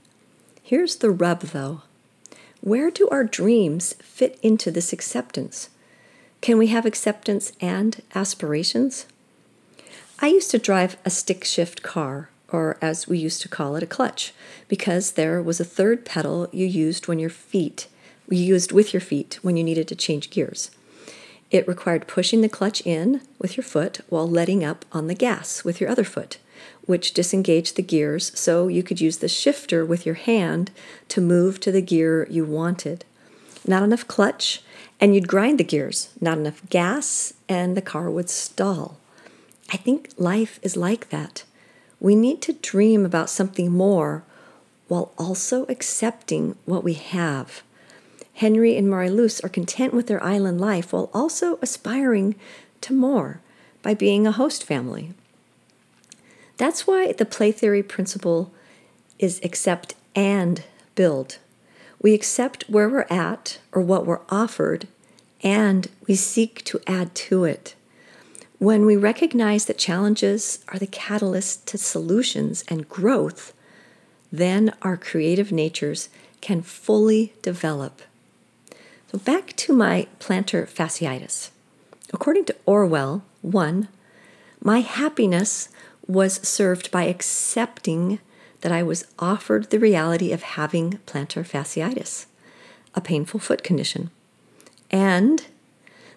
Here's 0.64 0.98
the 0.98 1.12
rub, 1.12 1.42
though 1.42 1.82
where 2.62 2.92
do 2.92 3.10
our 3.10 3.24
dreams 3.24 3.94
fit 4.04 4.38
into 4.44 4.70
this 4.70 4.94
acceptance? 4.94 5.70
Can 6.42 6.60
we 6.60 6.68
have 6.68 6.86
acceptance 6.86 7.54
and 7.60 8.04
aspirations? 8.14 9.08
I 10.20 10.28
used 10.28 10.52
to 10.52 10.60
drive 10.60 10.96
a 11.04 11.10
stick 11.10 11.44
shift 11.44 11.82
car, 11.82 12.30
or 12.50 12.78
as 12.80 13.08
we 13.08 13.18
used 13.18 13.42
to 13.42 13.50
call 13.50 13.76
it, 13.76 13.82
a 13.82 13.88
clutch, 13.88 14.32
because 14.68 15.14
there 15.14 15.42
was 15.42 15.60
a 15.60 15.66
third 15.66 16.06
pedal 16.06 16.48
you 16.52 16.68
used 16.68 17.08
when 17.08 17.18
your 17.18 17.32
feet 17.32 17.88
you 18.32 18.46
used 18.46 18.72
with 18.72 18.94
your 18.94 19.02
feet 19.02 19.40
when 19.42 19.58
you 19.58 19.64
needed 19.64 19.88
to 19.90 19.96
change 19.96 20.30
gears. 20.30 20.72
It 21.52 21.68
required 21.68 22.08
pushing 22.08 22.42
the 22.42 22.50
clutch 22.50 22.82
in 22.86 23.22
with 23.38 23.56
your 23.56 23.64
foot 23.64 24.00
while 24.10 24.28
letting 24.28 24.64
up 24.64 24.86
on 24.92 25.08
the 25.08 25.14
gas 25.14 25.64
with 25.64 25.80
your 25.80 25.90
other 25.90 26.06
foot 26.06 26.38
which 26.86 27.14
disengaged 27.14 27.76
the 27.76 27.82
gears 27.82 28.38
so 28.38 28.68
you 28.68 28.84
could 28.84 29.02
use 29.02 29.18
the 29.18 29.28
shifter 29.28 29.86
with 29.86 30.06
your 30.06 30.16
hand 30.16 30.72
to 31.08 31.22
move 31.22 31.60
to 31.60 31.72
the 31.72 31.82
gear 31.82 32.28
you 32.30 32.46
wanted. 32.46 33.06
Not 33.68 33.84
enough 33.84 34.08
clutch, 34.08 34.64
and 35.00 35.14
you'd 35.14 35.28
grind 35.28 35.60
the 35.60 35.64
gears. 35.64 36.10
Not 36.20 36.38
enough 36.38 36.68
gas, 36.70 37.34
and 37.48 37.78
the 37.78 37.82
car 37.82 38.10
would 38.10 38.30
stall. 38.30 38.98
I 39.72 39.78
think 39.78 40.10
life 40.18 40.60
is 40.64 40.76
like 40.76 41.10
that. 41.10 41.44
We 42.00 42.16
need 42.16 42.42
to 42.44 42.54
dream 42.54 43.06
about 43.06 43.30
something 43.30 43.72
more 43.72 44.24
while 44.88 45.14
also 45.18 45.66
accepting 45.70 46.56
what 46.66 46.84
we 46.84 46.94
have. 46.94 47.62
Henry 48.42 48.76
and 48.76 48.90
Marie-Luce 48.90 49.40
are 49.42 49.50
content 49.50 49.94
with 49.94 50.08
their 50.08 50.24
island 50.24 50.60
life 50.60 50.92
while 50.92 51.12
also 51.14 51.60
aspiring 51.62 52.34
to 52.82 52.92
more 52.92 53.40
by 53.84 53.94
being 53.94 54.26
a 54.26 54.32
host 54.32 54.64
family. 54.64 55.14
That's 56.58 56.88
why 56.88 57.12
the 57.12 57.24
play 57.24 57.52
theory 57.52 57.84
principle 57.84 58.52
is 59.20 59.40
accept 59.44 59.94
and 60.16 60.64
build. 60.96 61.38
We 62.02 62.16
accept 62.16 62.68
where 62.68 62.90
we're 62.90 63.06
at 63.12 63.60
or 63.72 63.84
what 63.84 64.08
we're 64.08 64.26
offered, 64.30 64.88
and 65.44 65.88
we 66.08 66.16
seek 66.16 66.66
to 66.66 66.82
add 66.88 67.14
to 67.30 67.44
it. 67.44 67.76
When 68.58 68.88
we 68.88 68.96
recognize 68.96 69.66
that 69.66 69.78
challenges 69.78 70.66
are 70.70 70.80
the 70.80 70.88
catalyst 70.88 71.68
to 71.68 71.78
solutions 71.78 72.64
and 72.68 72.90
growth, 72.90 73.54
then 74.32 74.74
our 74.82 74.98
creative 74.98 75.52
natures 75.52 76.10
can 76.42 76.64
fully 76.64 77.34
develop. 77.44 78.02
So, 79.12 79.18
back 79.18 79.54
to 79.58 79.74
my 79.74 80.08
plantar 80.22 80.66
fasciitis. 80.70 81.50
According 82.14 82.46
to 82.46 82.56
Orwell, 82.66 83.26
1, 83.42 83.90
my 84.62 84.80
happiness 84.80 85.68
was 86.08 86.36
served 86.48 86.90
by 86.92 87.04
accepting 87.04 88.20
that 88.62 88.72
I 88.72 88.84
was 88.84 89.06
offered 89.20 89.70
the 89.70 89.80
reality 89.80 90.32
of 90.32 90.44
having 90.44 91.00
plantar 91.06 91.46
fasciitis, 91.46 92.28
a 92.96 93.02
painful 93.02 93.42
foot 93.42 93.64
condition, 93.64 94.12
and 94.90 95.46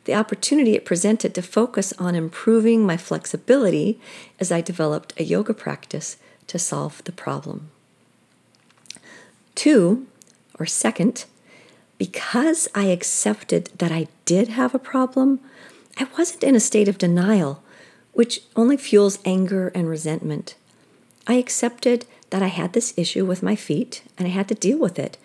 the 0.05 0.15
opportunity 0.15 0.77
it 0.77 0.85
presented 0.85 1.35
to 1.35 1.43
focus 1.43 1.93
on 1.95 2.15
improving 2.15 2.87
my 2.87 2.97
flexibility 2.97 3.99
as 4.39 4.53
I 4.53 4.61
developed 4.61 5.15
a 5.19 5.25
yoga 5.25 5.53
practice 5.53 6.17
to 6.47 6.61
solve 6.61 7.03
the 7.03 7.13
problem. 7.13 7.71
Two, 9.57 10.07
Or 10.61 10.67
second, 10.67 11.25
because 12.05 12.69
I 12.75 12.89
accepted 12.89 13.71
that 13.79 13.91
I 13.91 14.09
did 14.27 14.49
have 14.49 14.75
a 14.75 14.79
problem, 14.79 15.41
I 15.97 16.07
wasn't 16.19 16.45
in 16.45 16.55
a 16.55 16.61
state 16.61 16.87
of 16.87 16.99
denial, 16.99 17.63
which 18.13 18.43
only 18.55 18.77
fuels 18.77 19.19
anger 19.25 19.73
and 19.75 19.89
resentment. 19.89 20.55
I 21.27 21.35
accepted 21.35 22.05
that 22.29 22.43
I 22.43 22.49
had 22.49 22.75
this 22.75 22.93
issue 22.99 23.25
with 23.25 23.43
my 23.43 23.57
feet 23.57 24.03
and 24.19 24.29
I 24.29 24.33
had 24.33 24.49
to 24.49 24.55
deal 24.55 24.79
with 24.79 24.99
it. 24.99 25.17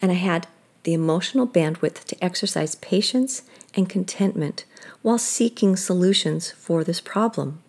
And 0.00 0.12
I 0.12 0.14
had 0.14 0.46
the 0.84 0.94
emotional 0.94 1.48
bandwidth 1.48 2.04
to 2.04 2.24
exercise 2.24 2.76
patience 2.76 3.42
and 3.74 3.88
contentment 3.88 4.64
while 5.02 5.18
seeking 5.18 5.74
solutions 5.74 6.52
for 6.52 6.84
this 6.84 7.00
problem. 7.00 7.60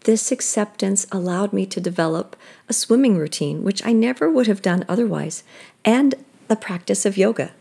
This 0.00 0.32
acceptance 0.32 1.06
allowed 1.12 1.52
me 1.52 1.64
to 1.66 1.80
develop 1.80 2.34
a 2.68 2.72
swimming 2.72 3.16
routine, 3.16 3.62
which 3.62 3.86
I 3.86 3.92
never 3.92 4.28
would 4.28 4.48
have 4.48 4.62
done 4.62 4.84
otherwise, 4.88 5.44
and 5.84 6.16
the 6.48 6.56
practice 6.56 7.06
of 7.06 7.16
yoga. 7.16 7.52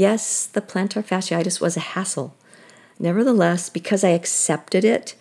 Yes, 0.00 0.46
the 0.46 0.62
plantar 0.62 1.04
fasciitis 1.04 1.60
was 1.60 1.76
a 1.76 1.92
hassle. 1.92 2.34
Nevertheless, 2.98 3.68
because 3.68 4.02
I 4.02 4.16
accepted 4.16 4.82
it 4.82 5.14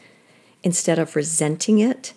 instead 0.63 0.97
of 0.97 1.17
resenting 1.17 1.79
it, 1.79 2.13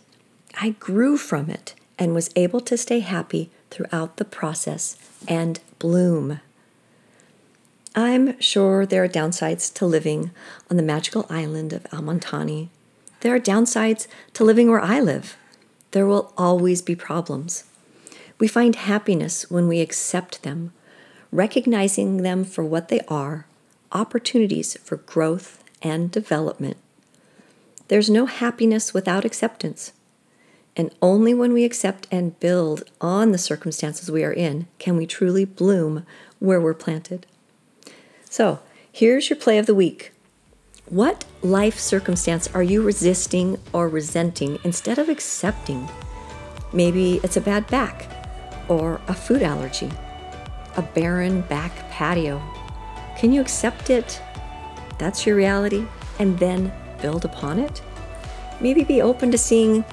I 0.60 0.76
grew 0.78 1.16
from 1.16 1.50
it 1.50 1.74
and 1.98 2.14
was 2.14 2.30
able 2.36 2.60
to 2.60 2.76
stay 2.76 3.00
happy 3.00 3.50
throughout 3.70 4.16
the 4.16 4.24
process 4.24 4.96
and 5.26 5.58
bloom. 5.80 6.38
I'm 7.96 8.40
sure 8.40 8.86
there 8.86 9.02
are 9.02 9.08
downsides 9.08 9.74
to 9.74 9.84
living 9.84 10.30
on 10.70 10.76
the 10.76 10.84
magical 10.84 11.26
island 11.28 11.72
of 11.72 11.82
Amantani. 11.90 12.68
There 13.22 13.34
are 13.34 13.40
downsides 13.40 14.06
to 14.34 14.44
living 14.44 14.70
where 14.70 14.78
I 14.78 15.00
live. 15.00 15.36
There 15.90 16.06
will 16.06 16.32
always 16.38 16.80
be 16.80 16.94
problems. 16.94 17.64
We 18.38 18.46
find 18.46 18.76
happiness 18.76 19.50
when 19.50 19.66
we 19.66 19.80
accept 19.80 20.44
them, 20.44 20.72
recognizing 21.32 22.18
them 22.18 22.44
for 22.44 22.62
what 22.62 22.88
they 22.88 23.00
are 23.08 23.46
opportunities 23.90 24.76
for 24.84 24.96
growth 24.96 25.62
and 25.82 26.10
development. 26.10 26.76
There's 27.88 28.08
no 28.08 28.26
happiness 28.26 28.94
without 28.94 29.24
acceptance. 29.24 29.92
And 30.74 30.94
only 31.02 31.34
when 31.34 31.52
we 31.52 31.64
accept 31.64 32.06
and 32.10 32.38
build 32.40 32.84
on 33.00 33.32
the 33.32 33.38
circumstances 33.38 34.10
we 34.10 34.24
are 34.24 34.32
in 34.32 34.66
can 34.78 34.96
we 34.96 35.06
truly 35.06 35.44
bloom 35.44 36.06
where 36.38 36.60
we're 36.60 36.72
planted. 36.72 37.26
So, 38.30 38.60
here's 38.90 39.28
your 39.28 39.38
play 39.38 39.58
of 39.58 39.66
the 39.66 39.74
week. 39.74 40.12
What 40.86 41.24
life 41.42 41.78
circumstance 41.78 42.48
are 42.54 42.62
you 42.62 42.82
resisting 42.82 43.58
or 43.72 43.88
resenting 43.88 44.58
instead 44.64 44.98
of 44.98 45.10
accepting? 45.10 45.88
Maybe 46.72 47.20
it's 47.22 47.36
a 47.36 47.42
bad 47.42 47.66
back, 47.66 48.08
or 48.68 49.00
a 49.06 49.14
food 49.14 49.42
allergy, 49.42 49.90
a 50.76 50.82
barren 50.82 51.42
back 51.42 51.72
patio. 51.90 52.42
Can 53.18 53.32
you 53.32 53.40
accept 53.40 53.90
it? 53.90 54.20
That's 54.98 55.26
your 55.26 55.36
reality, 55.36 55.84
and 56.18 56.38
then 56.38 56.72
build 57.00 57.24
upon 57.24 57.58
it? 57.58 57.82
Maybe 58.60 58.84
be 58.84 59.02
open 59.02 59.30
to 59.32 59.38
seeing 59.38 59.84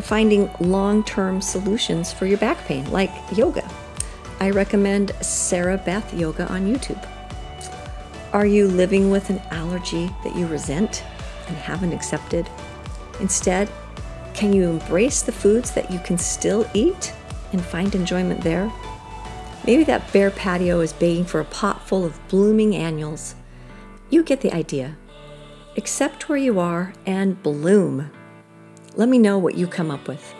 finding 0.00 0.50
long 0.60 1.04
term 1.04 1.40
solutions 1.40 2.12
for 2.12 2.26
your 2.26 2.38
back 2.38 2.58
pain, 2.66 2.90
like 2.90 3.10
yoga. 3.36 3.68
I 4.40 4.50
recommend 4.50 5.12
Sarah 5.20 5.78
Beth 5.78 6.12
Yoga 6.12 6.50
on 6.52 6.66
YouTube. 6.66 7.02
Are 8.32 8.46
you 8.46 8.66
living 8.66 9.10
with 9.10 9.30
an 9.30 9.38
allergy 9.50 10.10
that 10.24 10.34
you 10.34 10.46
resent 10.46 11.04
and 11.46 11.56
haven't 11.56 11.92
accepted? 11.92 12.48
Instead, 13.20 13.70
can 14.34 14.52
you 14.52 14.64
embrace 14.64 15.22
the 15.22 15.30
foods 15.30 15.70
that 15.72 15.90
you 15.90 16.00
can 16.00 16.18
still 16.18 16.68
eat 16.74 17.12
and 17.52 17.64
find 17.64 17.94
enjoyment 17.94 18.40
there? 18.40 18.70
Maybe 19.66 19.84
that 19.84 20.12
bare 20.12 20.30
patio 20.30 20.80
is 20.80 20.92
begging 20.92 21.24
for 21.24 21.40
a 21.40 21.44
pot 21.44 21.86
full 21.88 22.04
of 22.04 22.20
blooming 22.28 22.76
annuals. 22.76 23.34
You 24.10 24.22
get 24.22 24.42
the 24.42 24.52
idea. 24.52 24.96
Accept 25.76 26.28
where 26.28 26.38
you 26.38 26.60
are 26.60 26.92
and 27.06 27.42
bloom. 27.42 28.10
Let 28.94 29.08
me 29.08 29.18
know 29.18 29.38
what 29.38 29.56
you 29.56 29.66
come 29.66 29.90
up 29.90 30.06
with. 30.06 30.34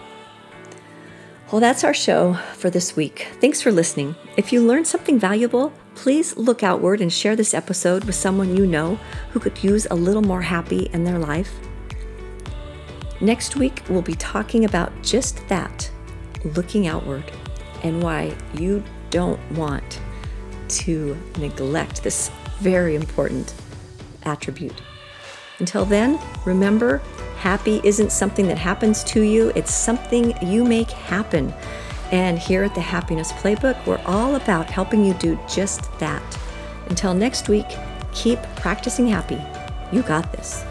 Well, 1.51 1.61
that's 1.61 1.85
our 1.85 1.95
show 1.95 2.35
for 2.55 2.69
this 2.69 2.97
week. 2.97 3.29
Thanks 3.41 3.61
for 3.61 3.73
listening. 3.73 4.15
If 4.37 4.53
you 4.53 4.67
learned 4.67 4.87
something 4.87 5.19
valuable, 5.19 5.73
please 5.95 6.37
look 6.37 6.63
outward 6.63 7.01
and 7.01 7.13
share 7.13 7.37
this 7.37 7.55
episode 7.55 8.05
with 8.05 8.15
someone 8.15 8.57
you 8.57 8.67
know 8.67 8.97
who 9.31 9.41
could 9.41 9.63
use 9.63 9.87
a 9.91 9.95
little 9.95 10.23
more 10.23 10.43
happy 10.43 10.91
in 10.93 11.05
their 11.05 11.19
life. 11.19 11.53
Next 13.21 13.57
week, 13.57 13.83
we'll 13.89 14.03
be 14.03 14.15
talking 14.15 14.65
about 14.65 14.93
just 15.03 15.47
that 15.49 15.91
looking 16.57 16.87
outward 16.87 17.31
and 17.83 18.03
why 18.03 18.37
you 18.55 18.83
don't 19.15 19.41
want 19.53 20.01
to 20.67 21.17
neglect 21.39 22.03
this 22.03 22.33
very 22.59 22.97
important 22.97 23.55
attribute. 24.25 24.83
Until 25.61 25.85
then, 25.85 26.19
remember 26.45 27.01
happy 27.37 27.81
isn't 27.85 28.11
something 28.11 28.49
that 28.49 28.59
happens 28.59 29.05
to 29.05 29.21
you, 29.21 29.53
it's 29.55 29.73
something 29.73 30.35
you 30.45 30.65
make 30.65 30.91
happen. 30.91 31.55
And 32.11 32.41
here 32.41 32.65
at 32.65 32.75
the 32.75 32.81
Happiness 32.81 33.31
Playbook, 33.35 33.87
we're 33.87 34.03
all 34.05 34.35
about 34.35 34.69
helping 34.69 35.05
you 35.05 35.15
do 35.15 35.39
just 35.49 35.97
that. 36.01 36.39
Until 36.89 37.15
next 37.15 37.49
week, 37.49 37.67
keep 38.13 38.43
practicing 38.57 39.07
happy. 39.07 39.41
You 39.93 40.03
got 40.03 40.33
this. 40.33 40.65